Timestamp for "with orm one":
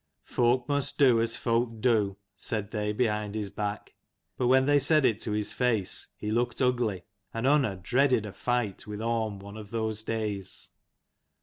8.87-9.57